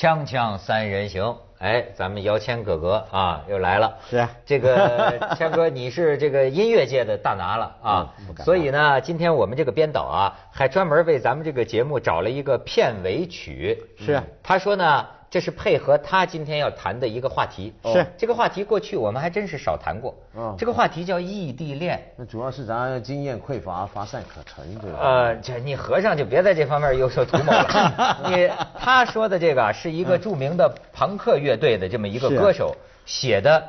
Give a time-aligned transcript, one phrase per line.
[0.00, 3.98] 锵锵三人行，哎，咱们姚谦哥哥啊又来了。
[4.08, 4.30] 是啊。
[4.46, 8.14] 这个 谦哥，你是这个音乐界的大拿了啊。
[8.38, 13.78] 所以呢，今天我们这个编导啊，还专门为咱们这个节目找了一个片尾曲。
[13.98, 14.24] 是啊。
[14.42, 17.72] 他说呢，这是配合他今天要谈的一个话题。
[17.84, 20.12] 是这个话题，过去我们还真是少谈过。
[20.36, 22.02] 嗯这个话题叫异地恋。
[22.16, 24.98] 那主要是咱经验匮乏，乏善可陈，对吧？
[25.00, 28.20] 呃，这你和尚就别在这方面有所图谋了。
[28.28, 32.76] 你他说的这个啊是一个著名的朋克乐队的这么一个歌手
[33.06, 33.62] 写的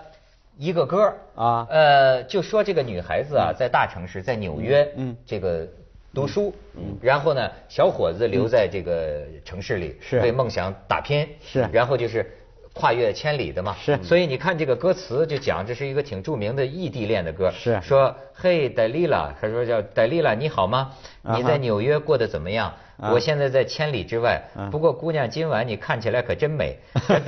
[0.57, 5.67] 一个歌啊呃，就说这个女孩子啊，在大城市，在纽约，嗯这个
[6.13, 12.25] 读书，嗯，然后呢，小伙子留在这个城市里，是为梦想打拼，是然后就是。
[12.73, 20.93] 跨越千里的嘛，是所以你看这个歌词就讲这是一个挺著名的异地恋的歌，是说嘿，戴丽拉，他说叫戴丽拉，你好吗？
[21.23, 22.67] 你在纽约过得怎么样？
[22.67, 26.77] 啊我现在在千里之外啊，不过姑娘今晚你看起来可真美，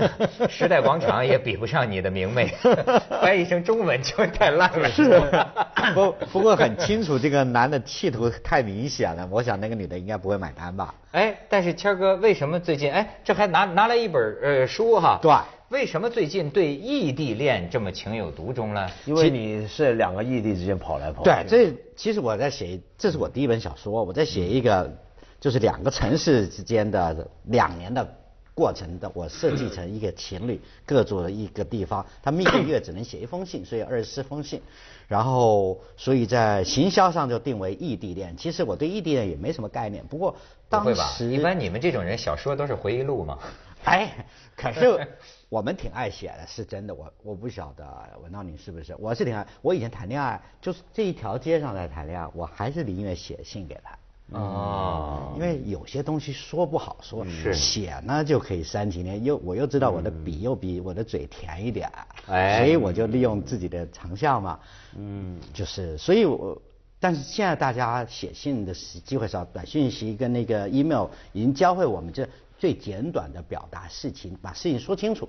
[0.48, 2.46] 时代广场也比不上你的明媚。
[3.22, 4.88] 翻译成中文就太烂了。
[4.92, 5.20] 是，
[5.96, 10.94] 不不过很清楚，这个男的企图太明显了，我想那个女的应该不会买单吧？
[11.12, 15.18] 哎，但是谦哥为什么最近哎，这还拿拿来一本呃书哈？
[15.24, 15.32] 对
[15.74, 18.88] 为什么最近对异地恋这么情有独钟呢？
[19.08, 21.32] 因为你是两个异地之间跑来跑去。
[21.32, 24.96] 对，这其实我在写，这是我第一本小说，我在写一个
[25.40, 28.08] 就是两个城市之间的两年的
[28.54, 34.62] 过程的，我设计成一个情侣各住一个地方，他们一个月只能写一封信，所以二十四封信，
[35.08, 38.38] 然后所以在行销上就定为异地恋。
[38.38, 40.36] 其实我对异地恋也没什么概念，不过
[40.70, 40.94] 当？
[40.94, 43.40] 时一般你们这种人小说都是回忆录嘛。
[43.92, 45.08] 哎，可是
[45.50, 46.94] 我们挺爱写的，是真的。
[46.94, 47.86] 我我不晓得
[48.24, 48.96] 文道你是不是？
[48.98, 49.46] 我是挺爱。
[49.62, 53.98] 我以前谈恋爱，就是这一条街上在谈恋爱，我还是宁愿写信给他。
[54.32, 61.92] 哦因为有些东西说不好说，是写呢就可以删几年，又我又知道我的笔又比我的嘴甜一点，
[62.28, 64.60] 哎所以我就利用自己的长项嘛，
[64.96, 66.60] 嗯，就是，所以我，
[67.00, 72.28] 但是现在大家写信的时机会少，短信息跟那个 email 已经教会我们这
[72.64, 75.28] 最简短的表达事情，把事情说清楚。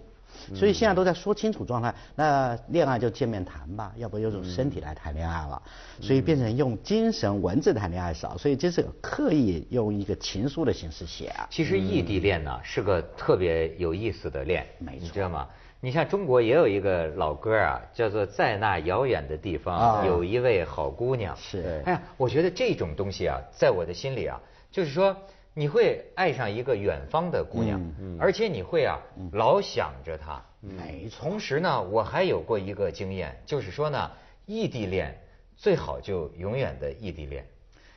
[0.54, 5.60] 所以现在都在说清楚状态，那恋爱就见面谈吧，要不就用身体来谈恋爱了，
[6.00, 11.48] 所以变成用精神文字谈恋爱少，所以这是刻意用一个情书的形式写啊。
[11.50, 15.48] 其实异地恋呢是个特别有意思的恋，没错你知道吗？
[15.80, 21.34] 你像中国也有一个老歌啊，叫做《在那遥远的地方啊有一位好姑娘》。
[21.40, 24.40] 是哎呀，我觉得这种东西啊，在我的心里啊，
[24.70, 25.16] 就是说
[25.54, 27.80] 你会爱上一个远方的姑娘，
[28.18, 29.00] 而且你会啊
[29.32, 30.42] 老想着她。
[30.60, 34.10] 没错，同时呢，我还有过一个经验，就是说呢，
[34.46, 35.16] 异地恋
[35.56, 37.46] 最好就永远的异地恋。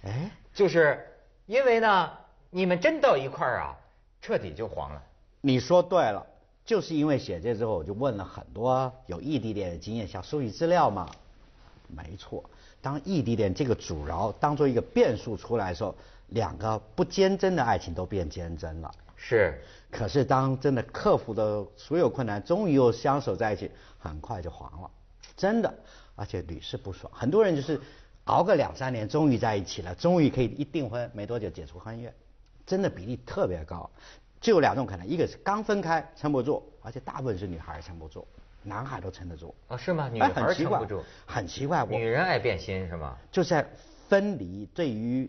[0.03, 1.03] 哎，就是
[1.47, 2.12] 因为呢，
[2.51, 3.75] 你们真到一块儿啊，
[4.22, 5.01] 彻底就黄了。
[5.41, 6.25] 你说对了，
[6.66, 11.09] 就是因为写这之后，我就问了很多有异地恋的经验，想收集资料嘛。
[11.88, 12.44] 没错，
[12.81, 15.96] 当异地恋这个阻挠当做一个变数出来的时候，
[16.28, 18.92] 两个不坚贞的爱情都变坚贞了。
[19.16, 24.92] 是，可是当真的克服的所有困难，终于又相守在一起，很快就黄了，
[25.36, 25.74] 真的，
[26.16, 27.12] 而且屡试不爽。
[27.16, 27.82] 很多人就是
[28.26, 32.14] 熬个两三年，终于在一起了，终于可以一订婚，没多久解除婚约，
[32.66, 33.90] 真的比例特别高。
[34.40, 38.28] 就有两种可能，一个是刚分开撑不住，而且大部分是女孩撑不住，
[38.62, 39.56] 男孩都撑得住。
[39.68, 40.09] 哦，是吗？
[40.09, 43.18] 女哎孩撑不住，很奇怪，我女人爱变心是吗？
[43.32, 43.68] 就在
[44.08, 45.28] 分离对于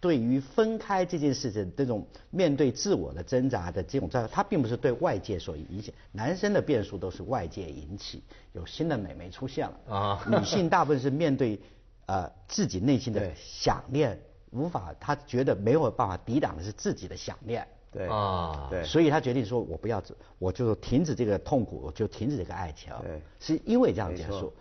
[0.00, 5.94] 对于分开这件事情，这种面对自我的挣扎的这种状态，它并不是对外界所影响。
[6.12, 11.58] 男生的变数都是外界引起，有新的美眉出现了啊女性大部分是面对
[12.06, 14.20] 呃自己内心的想念，
[14.50, 17.66] 无法，她觉得没有办法抵挡的是自己的想念。
[17.90, 20.02] 对啊对，所以她决定说，我不要，
[20.38, 22.92] 我就停止这个痛苦，我就停止这个爱情。
[23.02, 24.52] 对是因为这样结没错束。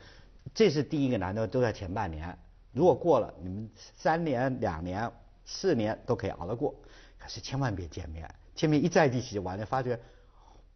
[0.53, 2.37] 这是第一个男的都在前半年，
[2.71, 5.11] 如果过了，你们三年、两年、
[5.45, 6.73] 四年都可以熬得过，
[7.17, 9.99] 可是千万别见面，见面一在一起就完了，发觉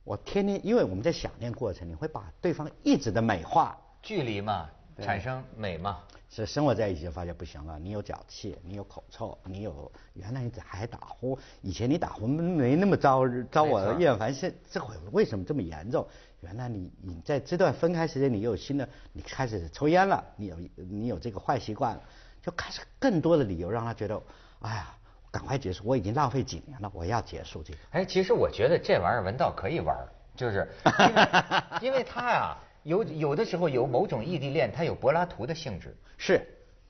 [0.03, 4.69] 我天天，因为我们在想念过程，你会把对方一直的美化，距离嘛，
[5.01, 5.99] 产生美嘛。
[6.31, 16.07] 是生活在一起就发现不行了，你有脚气，你有口臭，你有原来你还打呼，以前你打呼没那么招招我厌烦，现这会为什么这么严重？
[16.41, 22.03] 原来你你在这段分开时间，你又有新的，你开始抽烟了，你有你有这个坏习惯了，
[22.43, 24.21] 就开始更多的理由让他觉得，
[24.59, 24.95] 哎呀，
[25.31, 27.79] 赶快结束，我已经浪费几年了，我要结束这个。
[27.91, 29.95] 哎，其实我觉得这玩意儿文道可以玩，
[30.35, 30.67] 就是
[30.99, 35.95] 因为因为他呀，有有的时候有某种异地恋，它有柏拉图的性质。
[36.17, 36.45] 是，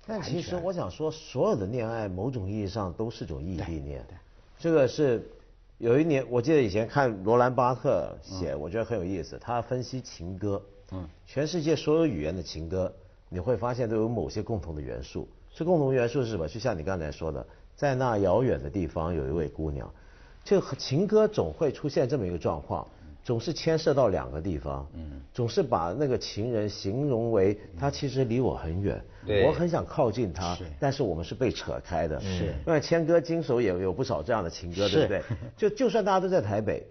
[0.08, 4.18] 但其实我想说，所有的恋爱某种意义上都是种异地恋对对。
[4.58, 5.24] 这个是
[5.78, 9.38] 有一年，我记得以前看罗兰巴特写，我觉得很有意思。
[9.40, 10.62] 他分析情歌，
[10.92, 12.92] 嗯，全世界所有语言的情歌，
[13.30, 15.30] 你会发现都有某些共同的元素。
[15.54, 16.48] 这共同元素是什么？
[16.48, 17.46] 就像你刚才说的，
[17.80, 19.90] 在那遥远的地方有一位姑娘，
[20.44, 22.86] 这个情歌总会出现这么一个状况。
[23.24, 32.46] 总是牵涉到两个地方，嗯，总是把那个情人形容为他其实离我很远，对，我很想靠近他，但是我们是被扯开的，是。
[32.66, 35.22] 因为千歌经手也有不少这样的情歌，对不对？
[35.56, 36.84] 就就算大家都在台北，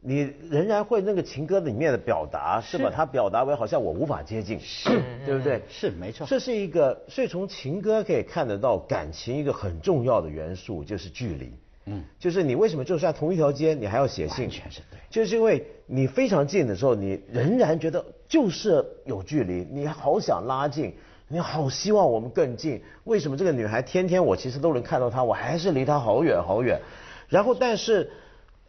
[0.00, 4.88] 你仍然会那个情歌里面的表达是把它表达为好像我无法接近，是，
[5.24, 5.60] 对不对？
[5.68, 6.26] 是，没错。
[6.26, 11.52] 这是一个，所以从情歌可以看得到感情一个很重要的元素就是距离。
[11.86, 14.44] 嗯，就是你为什么就算同一条街，你还要写信？
[14.44, 20.94] 完全是对，就是因为你非常近的时候，你仍然觉得就是有距离，你好想拉近，
[21.28, 22.82] 你好希望我们更近。
[23.04, 26.80] 为什么这个女孩天天我其实都能看到她，我还是离她好远好远？
[27.28, 28.10] 然后但是，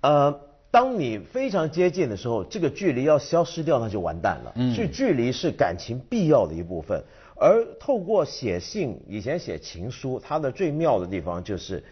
[0.01, 0.39] 呃，
[0.69, 4.53] 当你非常接近的时候，这个距离要消失掉，那就完蛋了。
[4.55, 7.03] 嗯，所以距离是感情必要的一部分。
[7.35, 11.83] 而透过写信，以前写情书，它的最妙的地方就是。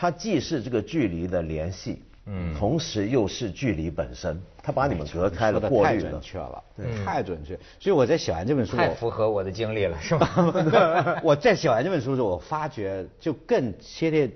[0.00, 7.58] 它既是这个距离的联系，嗯，同时又是距离本身，它把你们隔开了，过滤了，太准确了，对，太准确。
[7.80, 11.18] 所以我在写完这本书，太符合我的经历了，是吗？
[11.24, 14.30] 我在写完这本书的时候，我发觉就更切切，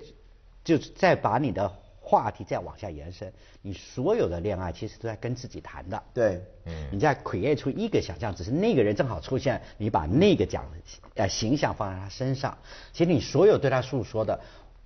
[0.65, 1.71] 就再把你的
[2.03, 10.65] 话题再往下延伸，你所有的恋爱其实都在跟自己谈的，对，嗯，你在 create 出一个想象，只是那个人正好出现，你把那个讲
[11.15, 12.57] 呃形象放在他身上，
[12.91, 14.39] 其实你所有对他诉说的。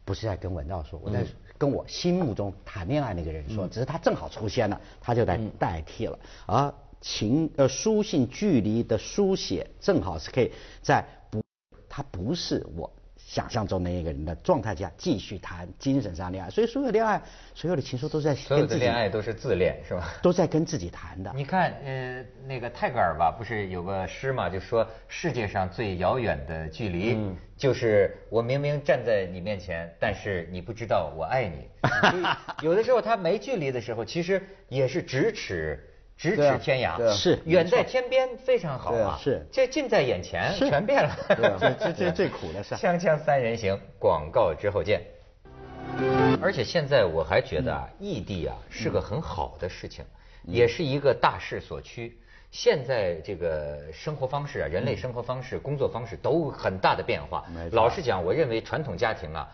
[0.05, 1.25] 不是在跟文道说，我在
[1.57, 6.17] 跟我心目中谈恋爱那个人说，只是他正好出现了，他就在代替了。
[6.45, 10.49] 而情呃书信距离的书写，正好是可以
[10.81, 11.43] 在不，
[11.89, 12.89] 他不是我。
[13.27, 17.21] 想象中的一个人的状态下继续谈精神上恋爱，所以所有恋爱，
[17.53, 20.13] 所有的情书都在所有的恋爱都是自恋是吧？
[20.23, 21.29] 都在跟自己谈的。
[21.35, 27.17] 你看，呃，那个泰戈尔吧，不是有个诗嘛，就说世界上最遥远的距离，
[27.57, 31.67] 就是我明明站在你面前，但是你不知道我爱你。
[32.63, 35.77] 有的时候他没距离的时候，其实也是咫尺。
[36.19, 41.15] 咫尺天涯是远在天边非常好啊，是这近在眼前全变了，
[41.59, 42.73] 这这 这最苦的是。
[42.73, 44.99] 锵锵三人行，广告之后见。
[46.41, 50.03] 而且现在我还觉得啊，异地啊是个很好的事情，
[50.43, 52.19] 也是一个大势所趋。
[52.49, 57.45] 现在这个生活方式啊，人类生活方式、工作方式都很大的变化。
[57.73, 59.47] 老实讲，我认为传统家庭啊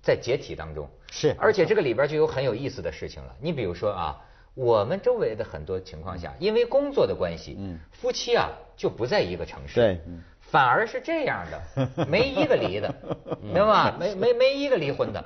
[0.00, 0.88] 在解体当中。
[1.10, 1.36] 是。
[1.38, 3.36] 而且这个里边就有很有意思的事情了。
[3.38, 4.24] 你比如说啊。
[4.54, 7.78] 我们周围的很多情况下，因为工作的关系，嗯。
[7.92, 10.00] 夫妻啊就不在一个城市，对，
[10.40, 12.94] 反而是这样的， 没一个离的，
[13.42, 13.96] 明白吗？
[13.98, 15.22] 没没没一个离婚的，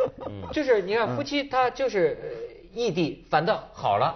[0.53, 2.17] 就是你看夫妻他就是
[2.73, 4.15] 异地，反倒好了，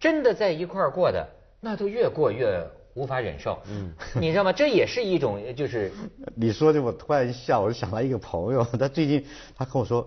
[0.00, 1.28] 真的在一块儿过的，
[1.60, 2.60] 那都越过越
[2.94, 4.52] 无法忍受，嗯，你知道吗？
[4.52, 5.92] 这也是一种就是，
[6.34, 9.24] 你说的我突然一笑，我就想到一个朋友，他最近
[9.56, 10.06] 他跟我说，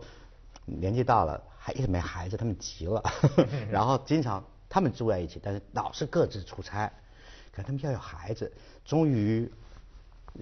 [0.65, 1.41] 年纪大了。
[1.65, 3.01] 还一直没孩子，他们急了，
[3.71, 6.91] 然后经常他们住在一起，但是老是各自出差，
[7.51, 8.53] 可他们要有孩子，
[8.85, 9.51] 终于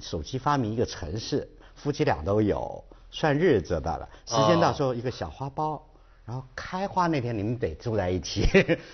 [0.01, 4.09] 手机发明一个城市，夫妻俩都有，算日子的了。
[4.25, 5.79] 时间到时候一个小花苞，
[6.25, 8.45] 然后开花那天你们得住在一起。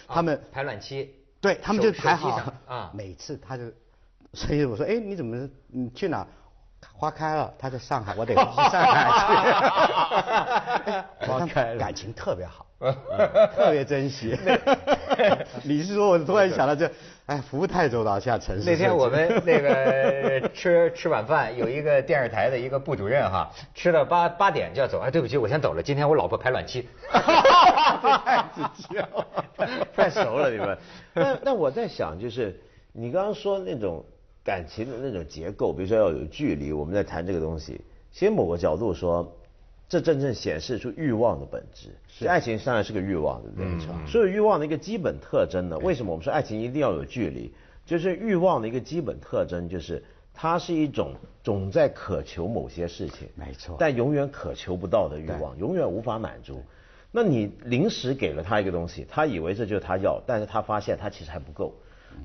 [0.07, 1.09] 他们排卵期，
[1.41, 2.91] 对他们就排好啊。
[2.93, 3.63] 每次他就，
[4.35, 6.27] 所以我说，哎，你怎么你去哪？
[6.93, 9.09] 花开了，他在上海， 我得去上海
[11.19, 11.27] 去。
[11.27, 12.65] 花开了，感情特别好，
[13.55, 14.37] 特别珍惜。
[15.63, 16.91] 你是说，我突然想到这，
[17.25, 18.69] 哎，服务太周到，现在城市。
[18.69, 26.87] 那天我们那个吃吃晚饭，有一个电视台的一个部主任哈，吃到八八点就要走，哎，对不起，我先走了，今天我老婆排卵期。
[27.11, 29.25] 太直接了，
[29.95, 30.77] 太熟了你们。
[31.13, 32.59] 那那我在想，就是
[32.91, 34.03] 你刚刚说那种。
[34.43, 37.81] 感情的那种结构，比如说要有距离，我们在谈这个东西。
[38.11, 39.37] 其实某个角度说，
[39.87, 41.89] 这真正显示出欲望的本质。
[42.07, 44.07] 是爱情当然是个欲望，对不对？
[44.07, 47.53] 所以欲望的一个基本特征呢，为什么我们说爱情一定要有距离？
[47.85, 50.03] 就是欲望的一个基本特征，就是
[50.33, 53.75] 它是一种总在渴求某些事情，没错。
[53.79, 56.63] 但永远渴求不到的欲望，永远无法满足。
[57.11, 61.73] 那你临时给了他一个东西，他以为这就是他要，但是他发现他其实还不够。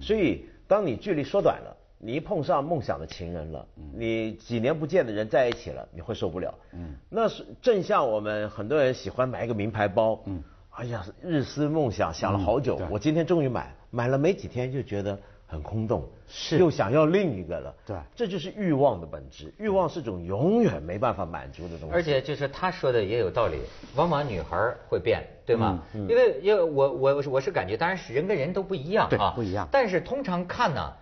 [0.00, 1.76] 所以当你距离缩短了。
[2.04, 6.54] 你一碰上梦想的情人了，你几年不见的人在一起了，你会受不了。
[6.74, 10.42] 嗯，那是正像我们很多人喜欢买一个名牌包，嗯，
[10.72, 17.74] 哎呀，日思梦想想了好久，我今天终于买，买了没几天就觉得很空洞，是又想要另一个了。
[17.86, 19.50] 对这就是欲望的本质。
[19.58, 21.94] 欲望是种永远没办法满足的东西。
[21.94, 23.56] 而且就是他说的也有道理，
[23.96, 25.82] 往往女孩会变，对吗？
[25.94, 30.92] 嗯因为因为我我我是感觉，当然是人跟人都不一样对啊，不一样但是通常看呢，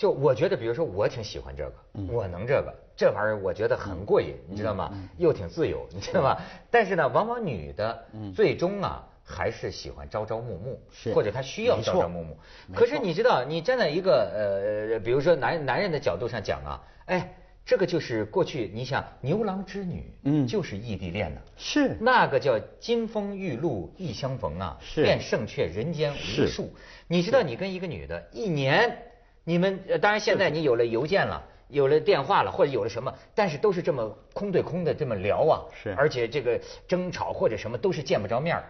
[0.00, 4.90] 就我觉得，比如说我挺喜欢这个，嗯我能这个，这玩意儿我觉得很过瘾，你知道吗？
[5.18, 6.38] 又挺自由，你知道吗？
[6.70, 9.06] 但是呢，往往女的最终啊。
[9.22, 12.36] 还是喜欢朝朝暮暮，是或者她需要朝朝暮暮。
[12.74, 17.32] 可是你知道，你站在一个呃，比如说男男人的角度上讲啊，哎，
[17.64, 21.40] 这个就是过去你想牛郎织女，嗯就是异地恋呐。
[21.56, 26.68] 是那个叫金风玉露一相逢啊，是便胜却人间无数。
[27.06, 28.98] 你知道，你跟一个女的，一年，
[29.44, 31.42] 你们呃当然现在你有了邮件了。
[31.72, 34.04] 有了电话了，或者有了什么，但是都是这么
[34.34, 38.64] 空对空的这么聊啊，是而且这个争吵或者什么都是见不着面儿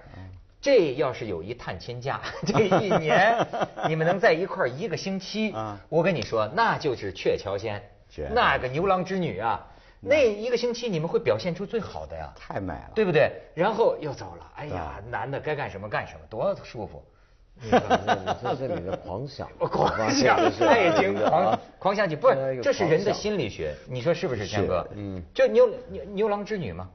[0.60, 3.34] 这要是有一探亲假， 这一年
[3.88, 9.66] 你们能在一块儿一个星期啊，我跟你说，那就是鹊桥仙绝，那个牛郎织女啊，
[10.00, 12.30] 那一个星期你们会表现出最好的呀。
[12.36, 12.90] 太美了。
[12.94, 13.32] 对不对？
[13.54, 17.02] 然后又走了，哎呀，男的该干什么干什么，多舒服。
[18.42, 24.86] 这是你的狂想， 狂想这是，爱情狂啊狂想起，不是，这是人的心理学，你说是不是，天哥？
[24.94, 26.88] 嗯，就牛牛牛郎织女嘛，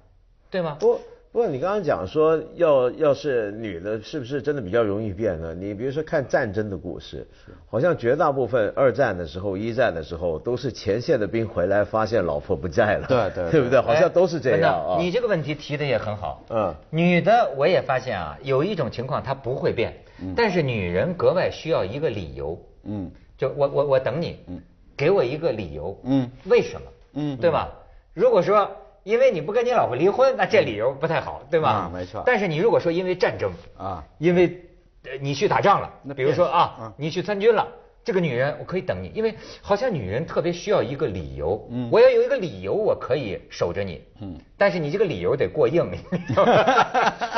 [0.49, 0.77] 对吗？
[0.79, 0.99] 不
[1.31, 5.53] 不过你刚刚讲说要要是女的，是不是真的比较容易变呢？
[5.53, 7.27] 你比如说看战争的故事，
[7.69, 13.81] 好像绝大部分二战的时候、一战的时候，都是前线的兵回来发现老婆不在了，对对 对不对？
[13.81, 16.41] 好像都是这哎样的你这个问题提的也很好。
[16.49, 19.93] 嗯女的我也发现啊，有一种情况她不会变，
[20.35, 22.59] 但是女人格外需要一个理由。
[22.83, 24.61] 嗯就我我我等你，嗯
[24.95, 26.87] 给我一个理由，嗯为什么？
[27.13, 27.69] 嗯对吧？
[28.13, 28.71] 如果说
[29.03, 31.69] 因为你不跟你老婆离婚，那这理由不太好，对吧？
[31.69, 34.61] 啊没错但是你如果说因为战争啊，因为
[35.03, 37.67] 呃你去打仗了，那比如说啊啊，你去参军了。
[38.05, 41.67] 这个女人，我可以等你，因为好像女人特别需要一个理由。
[41.71, 41.89] 嗯。
[41.91, 43.99] 我要有一个理由，我可以守着你。
[44.21, 46.53] 嗯，但是你这个理由得过硬，你知道吗？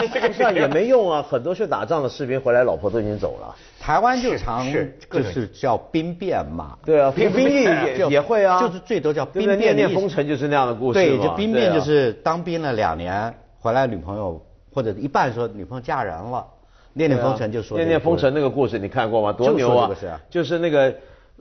[0.01, 3.55] 你 这个那也没用啊，很多去打仗的士兵回来，老婆都已经走了。
[3.79, 6.77] 台湾就是常是就是叫兵变嘛。
[6.85, 9.73] 对啊，兵兵役也也会啊，就是最多叫兵变的意思。
[9.73, 16.45] 念念风尘就是那样的故事对，就兵变就是当兵了两年，回来女朋友或者一半说女朋友嫁人了，
[16.97, 19.31] 念念风尘就说念念风尘那个故事你看过吗？
[19.31, 20.21] 多牛啊就是啊！
[20.29, 20.93] 就是那个。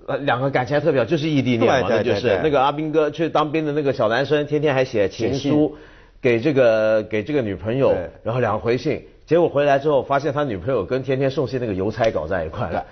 [0.07, 5.75] 呃，两个感情还特别好，就是异地恋嘛，对对那就是那个阿兵哥去当兵的那个小男生，天天还写情书
[6.21, 12.85] 给这个给这个女朋友，然后两个回信，结果回来之后发现他女朋友跟天天送信那个邮差搞在一块了。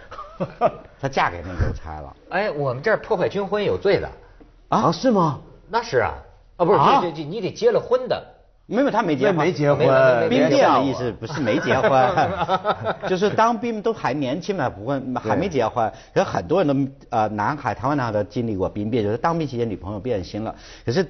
[1.00, 2.16] 他嫁给那个邮差了。
[2.30, 4.09] 哎，我们这儿破坏军婚有罪的，
[4.71, 5.40] 啊，是吗？
[5.71, 6.14] 那是啊，
[6.56, 8.21] 啊不是，啊这这这你得结了婚的。
[8.66, 9.78] 没有，他没结婚，没结婚
[10.30, 11.90] 兵变的意思不是没结婚，
[13.09, 15.92] 就是当兵都还年轻嘛，不会还没结婚。
[16.14, 20.54] 可是很多人都呃，男孩台湾男孩都经历过兵变，就是当兵期间女朋友变心了。
[20.87, 21.06] 可是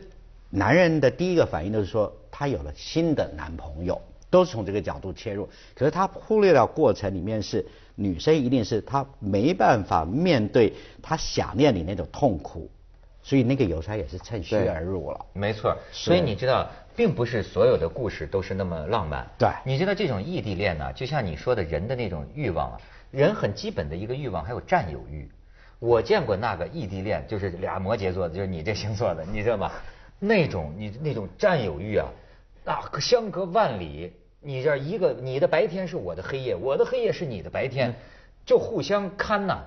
[0.50, 5.48] 男人的第一个反应都是说他有了新的男朋友，都是从这个角度切入。
[5.76, 12.68] 可是他忽略了过程里面是女生一定是她没办法面对她想念你那种痛苦，
[13.22, 15.26] 所以那个邮差也是趁虚而入了。
[15.32, 19.26] 没错，所以你知道，并不是所有的故事都是那么浪漫。
[19.38, 25.28] 对你知道这种异地恋呢，就像你说的人的那种欲望啊，人很基本的一个欲望还有占有欲。
[25.80, 29.70] 我见过那个异地恋，就是俩摩羯座的，就是你这星座的，你知道吗？
[30.18, 32.06] 那种你那种占有欲啊，
[32.64, 37.94] 那相隔万里，你这一个你的白天是我的黑夜，我的黑夜是你的白天，
[38.46, 39.58] 就互相看呐、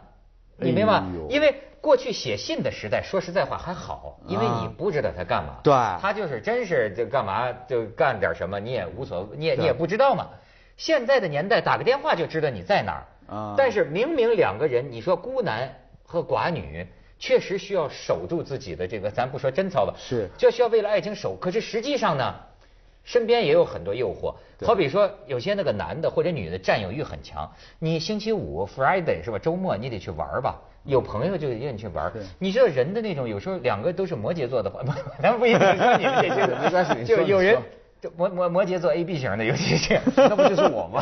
[0.57, 1.03] 你明白？
[1.29, 5.59] 因为过去写信的时代，说实在话还好，因为你啊不知道他干嘛。
[5.63, 10.27] 对他就是真是就干嘛就干点什么，你也无所，你也你也不知道嘛。
[10.75, 13.03] 现在的年代，打个电话就知道你在哪儿。
[13.33, 15.69] 啊但是明明两个人，你说孤男
[16.03, 16.87] 和寡女，
[17.19, 21.35] 确实需要守住自己的这个，咱不说贞操吧，是就需要为了爱情守。
[21.35, 22.35] 可是实际上呢，
[23.07, 24.35] 身边也有很多诱惑。
[24.65, 27.49] 好比说，有些那个男的或者女的占有欲很强，
[27.79, 29.39] 你星期五 Friday 是吧？
[29.39, 30.59] 周末你得去玩吧。
[30.83, 34.81] 有朋友就约你去玩你知道人的那种，有时候两个都是摩羯座的话，
[35.23, 37.63] 咱不一定说你们这些 就有人说
[38.07, 41.01] 就摩摩摩羯座 A B 型的，尤其是那不就是我吗？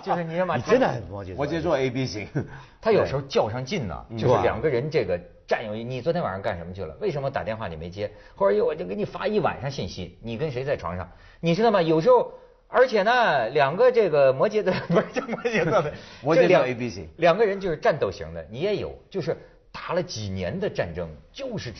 [0.02, 0.58] 就是你知道吗？
[0.58, 1.36] 他你真的很摩羯座。
[1.36, 2.28] 摩羯座 A B 型，
[2.80, 5.82] 他有时候较上劲呢，就是两个人这个占有欲。
[5.82, 6.94] 你昨天晚上干什么去了？
[7.00, 8.10] 为什么打电话你没接？
[8.34, 11.08] 或者我就给你发一晚上信息，你跟谁在床上？
[11.40, 11.80] 你知道吗？
[11.80, 12.32] 有时候，
[12.68, 15.92] 而且呢，两个这个摩羯的 不是叫摩羯座的
[16.22, 19.36] 摩羯座这两 AB 型两个人就是战斗型的，你也有，就是
[19.74, 21.74] 打了几年的战争，就是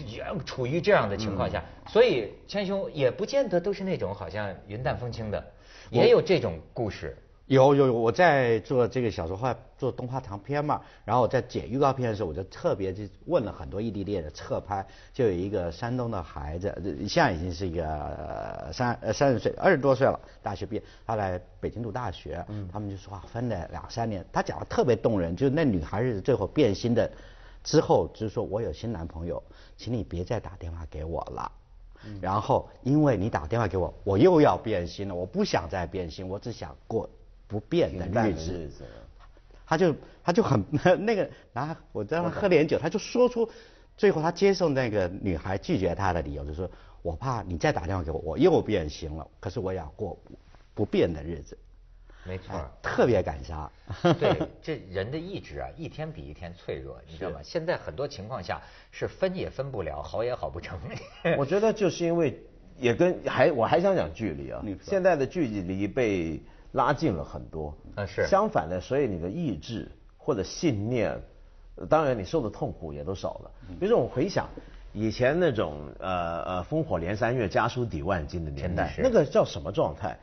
[0.44, 5.42] 处于这样的情况下，所以千兄也不见得都是那种好像云淡风轻的，
[5.90, 7.16] 也有这种故事。
[7.46, 27.08] 有有有，我在做这个小说，画做动画长片嘛，然后我在剪预告片的时候，我就特别就问了很多异地恋的侧拍，就有一个山东的孩子，呃现在已经是一个呃三呃三十岁，二十多岁了，大学毕业，他来北京读大学，他们就说啊分了两三年，他讲的特别动人，就是那女孩是最后变心的
[27.64, 29.42] 之后，就是说我有新男朋友，
[29.76, 31.50] 请你别再打电话给我了。
[32.20, 37.08] 然后因为你打电话给我，我又要变心了，我不想再变心，我只想过
[37.48, 38.52] 不变的日子。
[38.52, 38.84] 日子
[39.66, 40.62] 他就他就很
[41.06, 43.48] 那个，然后我让他喝点酒，他就说出
[43.96, 50.18] 最后他接受那个女孩拒绝他的理由，就是说我怕你再打电话给我，我又变心了，可是我也要过
[50.74, 51.56] 不变的日子，
[52.26, 52.64] 没错哎。
[52.82, 53.70] 特别感伤。
[54.18, 57.40] 对， 这人的意志啊，一天比一天脆弱，你知道吗？
[57.42, 60.78] 现在很多情况下是分也分不了，好也好不成。
[61.38, 62.38] 我觉得就是因为
[62.78, 66.40] 也跟还我还想讲距离啊，现在的距离被
[66.72, 67.76] 拉近了很多。
[67.94, 71.20] 啊是相反的，所以你的意志或者信念，
[71.76, 73.50] 呃当然你受的痛苦也都少了。
[73.78, 74.48] 比如说我回想
[74.92, 80.18] 以前那种呃呃烽火连三月、家书抵万金的年代，那个叫什么状态？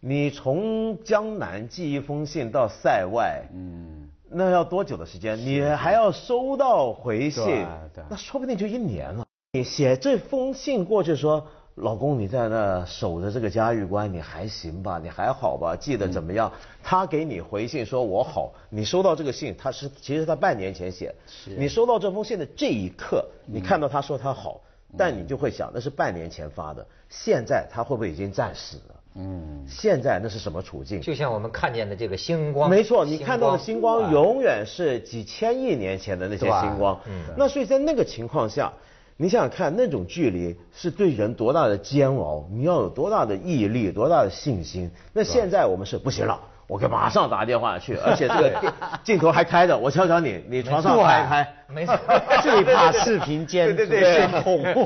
[0.00, 5.36] 你从江南寄一封信到塞外，嗯，那要多久的时间？
[5.38, 7.66] 你还要收到回信
[8.08, 9.26] 那说不定就一年了。
[9.52, 15.00] 你写这封信过去说，老公你在那守着这个嘉峪关，你还行吧？
[15.02, 15.74] 你还好吧？
[15.74, 16.52] 记得怎么样？
[16.80, 21.12] 他给你回信说我好，你收到这个信，他是其实他半年前写，
[21.56, 24.60] 你收到这封信的这一刻，你看到他说他好，
[24.96, 28.94] 但你就会想那是半年前发的，现在他会不会已经战死了？
[29.20, 31.00] 嗯，现在那是什么处境？
[31.00, 36.98] 就像我们看见的这个星光，没错，你看到的星光永远是几千亿年前的那些星光。
[37.06, 38.72] 嗯那所以在那个情况下，
[39.16, 44.88] 你想想看，那种距离是对人多大的煎熬，你要有多大的毅力，多大的信心。
[45.12, 48.72] 那现在我们是不行了，我给马上打电话去，而且这个镜
[49.02, 51.54] 镜头还开着，我瞧瞧你，你床上拍一拍。
[51.66, 51.98] 没错，
[52.40, 54.62] 最怕视频监对对对监控。
[54.62, 54.84] 对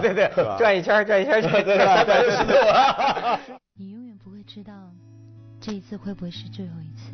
[0.00, 2.76] 对对对，转一圈儿转一圈儿转一圈儿三百六十度啊。
[2.90, 3.67] 你永远不会
[4.48, 4.72] 知道
[5.60, 7.12] 这一次会不会是最后一次，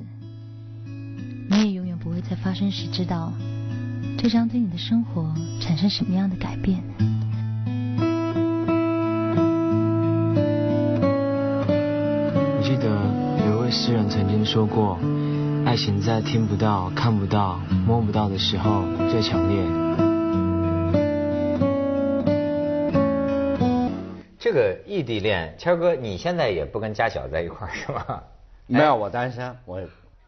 [1.50, 3.32] 你也永远不会在发生时知道
[4.16, 6.80] 这将对你的生活产生什么样的改变。
[12.56, 12.86] 我记得
[13.48, 14.96] 有一位诗人曾经说过，
[15.66, 19.83] 爱情在听不到、看不到、摸不到的时候最强烈。
[24.54, 28.22] 个异地恋，谦儿哥，你现在也不跟家小在一块儿是吗？
[28.66, 29.82] 没有，我单身，我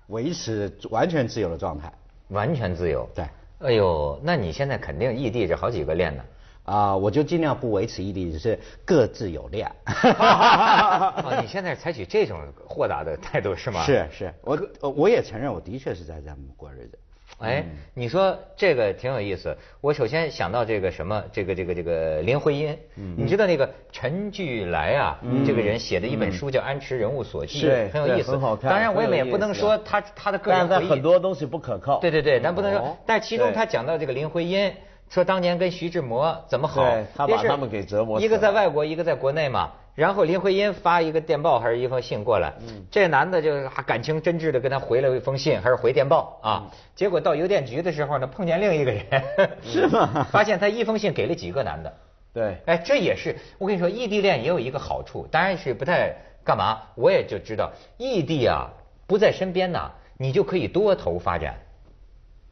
[0.09, 1.93] 维持完全自由的状态。
[2.29, 3.09] 完全自由。
[3.15, 3.25] 对。
[3.61, 6.25] 哎呦，那你现在肯定异地这好几个恋呢。
[6.65, 9.71] 啊、我就尽量不维持异地，只是各自有恋。
[9.87, 13.85] 哦，你现在采取这种豁达的态度是吗？
[13.85, 16.99] 是是，我呃我也承认，我的确是在这么过日子。
[17.39, 19.57] 哎，你说这个挺有意思。
[19.83, 31.99] 我首先想到这个什么，这个这个这个林徽因，你知道那个陈巨来啊，这个人写的一本书叫《安池人物所记》，是很有意思，很好看当然我们也不能说他他的个人回忆很多东西不可靠。
[31.99, 32.97] 对对对，咱不能说哦。
[33.05, 34.73] 但其中他讲到这个林徽因，
[35.11, 39.73] 说当年跟徐志摩怎么好对，他把他们给折磨死一个在外国，一个在国内嘛。
[39.97, 46.71] 然后林徽因发一个电报还是一封信过来，嗯这男的就啊感情真挚的跟他回了一封信，还是回电报嗯啊。
[46.95, 49.05] 结果到邮电局的时候呢，碰见另一个人，
[49.65, 50.25] 是吗？
[50.31, 51.93] 发现他一封信给了几个男的。
[52.35, 58.71] 对，哎，这也是我跟你说，异地恋也有一个好处，当然是不太干嘛，我也就知道，异地啊
[59.07, 61.55] 不在身边呐，你就可以多头发展，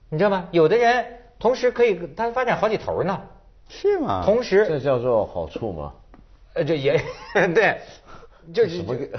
[0.09, 0.48] 你知道吗？
[0.50, 1.04] 有的人
[1.38, 3.20] 同时可以他发展好几头呢，
[3.68, 4.22] 是吗？
[4.24, 5.92] 同时这叫做好处吗？
[6.55, 7.01] 呃这也
[7.55, 7.79] 对，
[8.53, 9.19] 就是什么这个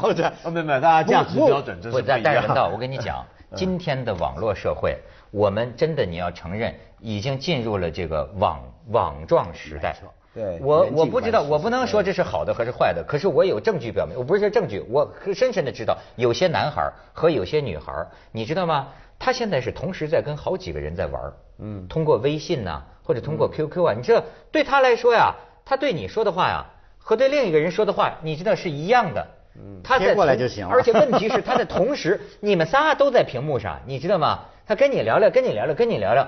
[0.00, 2.20] 或者哦，没有没有，大家价值标准真是不一样。
[2.22, 4.98] 但但是文道，我跟你 讲，今天的网络社会，
[5.30, 9.96] 我们真的你要承认，已经进入了这个网网状时代。
[10.34, 17.92] 对我我不知道，我不能说这是好的还是坏的，可是我有证据表明，我不是说证据，我深深的知道，有些男孩和有些女孩，
[18.32, 18.88] 你知道吗？
[19.16, 25.32] 他现在是同时在跟好几个人在玩嗯，通过微信呐、或者通过 QQ 啊，你知道，对他来说呀，
[25.64, 26.66] 他对你说的话呀，
[26.98, 29.26] 和对另一个人说的话，你知道是一样的。
[29.56, 34.40] 嗯，他在贴过来就行了而且问题是，他在同时，你们仨都在屏幕上，你知道吗？
[34.66, 36.22] 他跟你聊聊，跟你聊聊，跟你聊聊，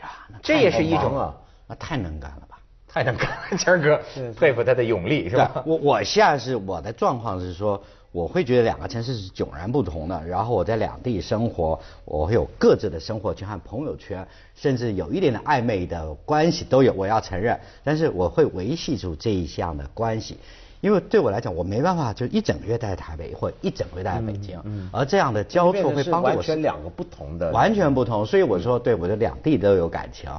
[0.00, 0.10] 呀，
[0.42, 1.34] 这也是一种啊，
[1.68, 2.58] 那太能干了吧？
[2.88, 4.00] 太能干了，谦儿哥
[4.38, 5.62] 佩服他的勇力，是吧？
[5.64, 7.80] 我我现在是我的状况是说，
[8.14, 10.24] 我会觉得两个城市是迥然不同的。
[10.24, 14.24] 然后我在两地生活，我会有各自的生活圈和朋友圈，
[14.54, 17.58] 甚至有一点的暧昧的关系都有，我要承认。
[17.82, 20.38] 但是我会维系住这一项的关系，
[20.84, 24.60] 因为对我来讲，我没办法就一整个月待在台北，或一整个月待在北京，
[24.92, 28.26] 而这样的交错会帮助我完全两个不同的，完全不同。
[28.26, 30.30] 所以我说，对我的两地都有感情，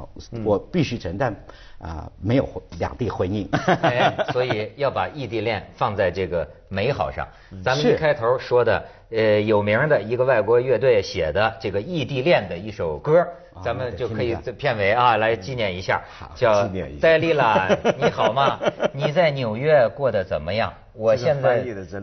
[0.43, 1.36] 我必须承担。
[1.77, 3.45] 啊，没有两地婚姻，
[4.31, 7.27] 所以要把异地恋放在这个美好上。
[7.63, 13.26] 咱们一开头说的，呃，有名的一个外国乐队写的这个异地恋的一首歌，
[13.63, 16.02] 咱们就可以在片尾啊来纪念一下，
[16.34, 16.68] 叫
[17.00, 17.70] 戴丽拉，
[18.02, 18.60] 你好吗？
[18.94, 20.74] 你在纽约过得怎么样？
[20.94, 21.62] 我现在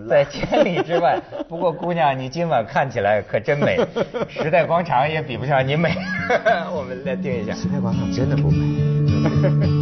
[0.08, 1.18] 在千里之外。
[1.48, 3.78] 不过姑娘，你今晚看起来可真美，
[4.28, 5.96] 时代广场也比不上你美。
[6.72, 9.81] 我们来听一下，时代广场真的不美。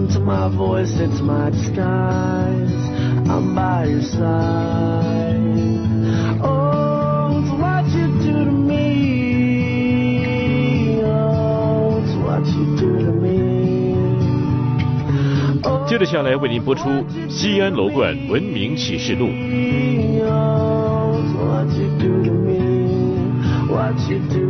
[0.00, 2.72] Listen to my voice, it's my disguise.
[3.28, 5.36] I'm by your side.
[6.42, 9.42] Oh, it's what you do to me.
[11.04, 13.92] Oh, it's what you do to me.
[15.86, 16.88] 接着下来为您播出
[17.28, 19.26] 《西安楼冠文明启示录》。
[21.36, 24.49] What you do to me, what you do.